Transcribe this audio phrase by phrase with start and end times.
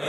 [0.00, 0.08] So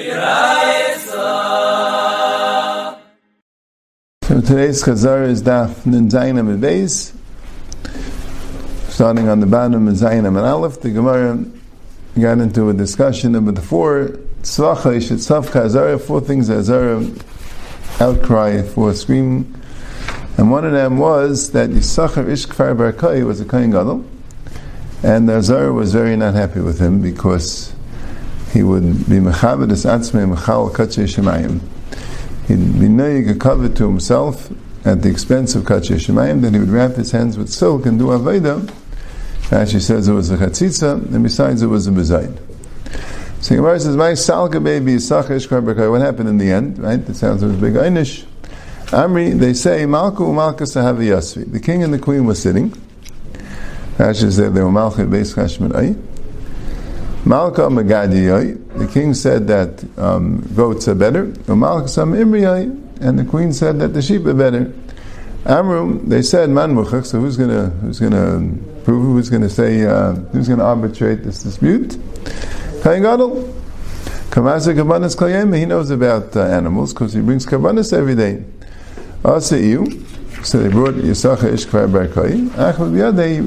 [4.39, 7.13] today's Chazar is Daf Nun Zainam and Beis.
[8.89, 11.43] Starting on the bottom of Zainam and Aleph, the Gemara
[12.17, 17.05] got into a discussion about the four tzvacha, Ishet Tzavcha Azara, four things Azara
[17.99, 19.61] outcry for scream.
[20.37, 24.05] And one of them was that Yisachar Ish Kfar Barkai was a Kohen Gadol,
[25.03, 27.73] and the Azara was very not happy with him because
[28.51, 31.61] he would be Mechabed as Atzmei Mechal Katshe Shemayim
[32.47, 34.51] he'd be noyig a cover to himself
[34.85, 37.99] at the expense of Kachir Shemayim, then he would wrap his hands with silk and
[37.99, 38.73] do Aveda.
[39.51, 42.37] As she says, it was a chatzitza, and besides, it was a bezayin.
[43.41, 46.79] So Gemara says, "My salka baby is What happened in the end?
[46.79, 46.99] Right?
[46.99, 48.23] It sounds like a big einish.
[48.87, 51.51] Amri, they say, Malku Malka Sahavi Yasvi.
[51.51, 52.71] The king and the queen were sitting.
[53.97, 56.10] Rashi said they were Malchut Beis Chashmanai.
[57.23, 61.25] Malka Magadiyai, the king said that um, goats are better.
[61.47, 64.73] Malka Sam Imriyai, and the queen said that the sheep are better.
[65.45, 70.13] Amru, they said man muchach, so who's gonna who's gonna prove who's gonna say uh,
[70.33, 71.97] who's gonna arbitrate this dispute?
[72.81, 73.57] Kohen Gadol.
[74.31, 78.41] Kamasa Kabanas Klayem, he knows about uh, animals because he brings Kabanas every day.
[79.23, 80.05] Asaiyu,
[80.45, 83.15] so they brought Yisacha Ish Kfar Barkai.
[83.15, 83.41] They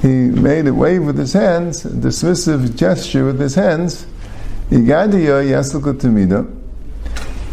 [0.00, 4.06] he made a wave with his hands, a dismissive gesture with his hands.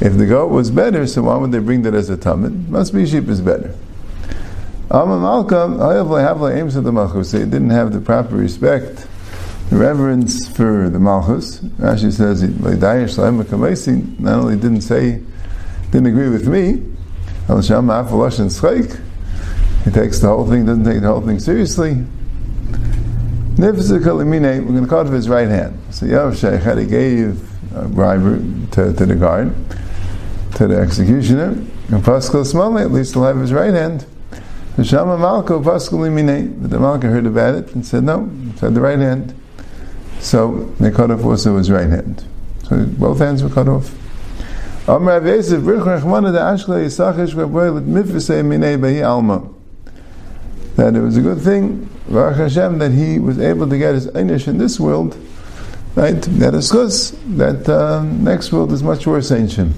[0.01, 2.69] If the goat was better, so why would they bring that as a tamid?
[2.69, 3.75] Must be sheep is better.
[6.91, 7.31] malchus.
[7.31, 9.05] They didn't have the proper respect,
[9.69, 11.59] the reverence for the malchus.
[11.59, 12.41] Rashi says,
[14.19, 15.21] not only didn't say,
[15.91, 16.81] didn't agree with me,
[19.83, 22.05] he takes the whole thing, doesn't take the whole thing seriously.
[23.59, 25.77] Nifzika we're going to cut off his right hand.
[25.91, 29.53] So Yav Sheikh he gave a bribe to, to the guard,
[30.55, 34.05] to the executioner, and Pascal Smolny, at least he'll have his right hand.
[34.77, 38.57] The Shama Malko Pascal Limine, but the Malka heard about it and said no, He
[38.59, 39.35] said the right hand.
[40.21, 42.23] So they cut off also his right hand.
[42.63, 43.93] So both hands were cut off.
[44.87, 47.33] Amr Avesiv, Ashla Yisachish
[48.79, 49.58] Behi Alma.
[50.79, 54.07] That it was a good thing Baruch Hashem, that he was able to get his
[54.07, 55.17] Einish in this world,
[55.95, 56.21] right?
[56.21, 59.75] That is because that uh, next world is much worse ancient.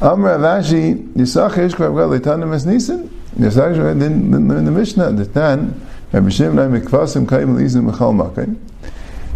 [0.00, 5.84] Amr Avashi, Yisach Yishkar Avgal Leitanim Es Nisan, Yisach Yishkar in the Mishnah, the Tan,
[6.12, 8.56] Rabbi Shimon Mikvasim Kaim Lizim Mechal Makai.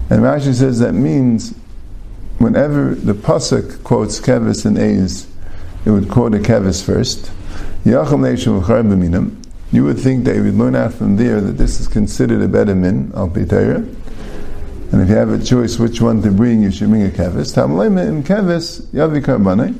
[0.08, 1.52] And Rashi says that means
[2.38, 5.26] whenever the Pasuk quotes Kevis and A's,
[5.84, 7.32] it would quote a Kevis first.
[7.84, 9.44] Yacham Neishim V'char B'minam,
[9.74, 12.76] you would think they would learn out from there that this is considered a better
[12.76, 13.78] min, al pitayra.
[14.92, 17.52] And if you have a choice which one to bring, you should bring a kevis.
[17.52, 19.74] Tamleim im kevis yavi karbane.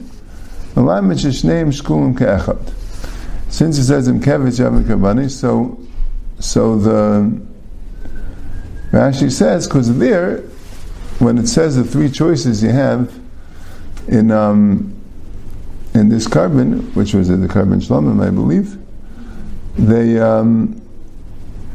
[3.49, 5.79] Since it says im kevis yavi karbane, so
[6.41, 7.41] so the
[8.91, 10.39] Rashi says because there,
[11.21, 13.17] when it says the three choices you have
[14.09, 14.93] in um,
[15.95, 18.77] in this korban, which was in the korban shlomim, I believe
[19.77, 20.81] they um,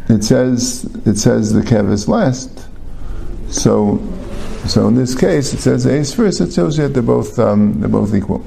[0.07, 2.67] it says it says the kevis last.
[3.49, 3.99] So
[4.65, 6.41] so in this case it says ace first.
[6.41, 8.45] It shows that they're both um, they're both equal.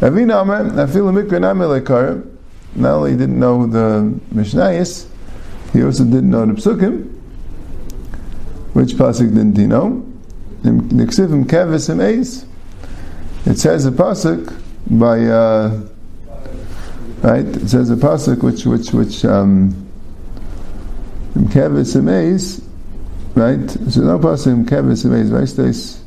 [0.00, 2.26] Ravina Amar, I feel a mikra
[2.76, 5.08] Not only didn't know the Mishnayis,
[5.72, 7.14] he also didn't know the Psukim.
[8.74, 10.04] Which pasuk didn't he know?
[10.62, 12.44] Niksivim kevis and ace.
[13.46, 14.54] It says a pasuk
[14.90, 15.24] by.
[15.24, 15.88] Uh,
[17.22, 17.44] Right?
[17.44, 19.74] It says a pasuk which which which um
[21.34, 22.62] kevis amaze,
[23.34, 23.70] right?
[23.70, 26.04] So no pasuk kevis amaze, right?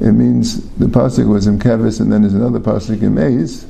[0.00, 3.64] It means the pasuk was in kevis, and then there's another pasuk in maze,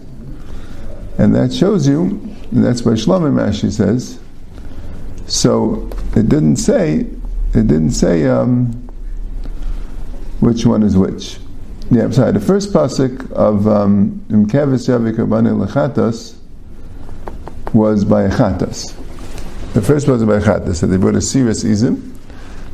[1.18, 2.26] and that shows you.
[2.52, 4.18] And that's why Shlomo Rashi says.
[5.26, 7.06] So it didn't say.
[7.52, 8.72] It didn't say um,
[10.40, 11.38] which one is which.
[11.92, 12.30] Yeah, I'm sorry.
[12.30, 16.36] The first pasuk of um, Imkevis Yavik Lechatas
[17.74, 18.94] was by chatas.
[19.72, 22.12] The first was by chatas, so they brought a serious izim,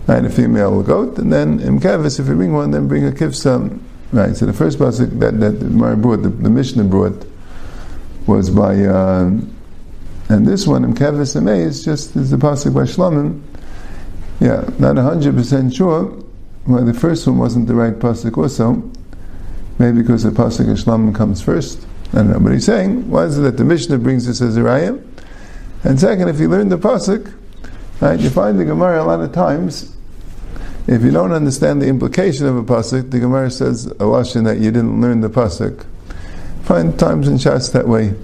[0.06, 3.80] right, a female goat, and then Imkevis, if you bring one, then bring a kivsa.
[4.12, 7.26] Right, so the first pasuk that, that the brought, the, the Mishnah brought,
[8.26, 9.30] was by, uh,
[10.28, 13.42] and this one, Imkevis Amei, is just is the pasuk by Shlomim.
[14.40, 16.22] Yeah, not 100% sure
[16.66, 18.82] well, the first one wasn't the right pasuk also.
[19.78, 21.87] Maybe because the pasuk Shlamim comes first.
[22.12, 22.40] I don't know.
[22.40, 25.05] But he's saying, why is it that the Mishnah brings this as a raya?
[25.84, 27.32] And second, if you learn the pasuk,
[28.00, 29.96] right, you find the Gemara a lot of times
[30.88, 34.58] If you don't understand the implication of a pasuk, the Gemara says a lashon that
[34.58, 35.84] you didn't learn the pasuk.
[36.62, 38.14] Find times in Shas that way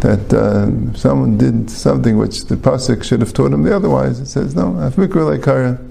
[0.00, 4.20] that uh, someone did something which the pasuk should have taught him the otherwise.
[4.20, 5.87] It says no, afmikra lekara.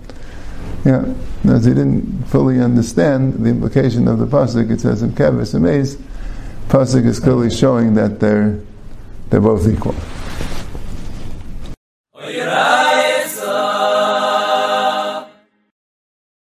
[0.88, 1.14] Yeah,
[1.50, 5.98] as he didn't fully understand the implication of the pasuk, it says in Kavis Amaze,
[6.70, 8.58] pasuk is clearly showing that they're
[9.30, 9.94] they're both equal.